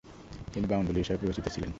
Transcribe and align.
তিনি 0.53 0.65
বাউণ্ডুলে 0.67 0.99
হিসাবে 0.99 1.19
বিবেচিত 1.21 1.45
ছিলেন। 1.47 1.69